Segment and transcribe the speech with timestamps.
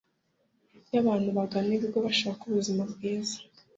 [0.93, 3.37] yabantu bagana ibigo bashaka ubuzima bwiza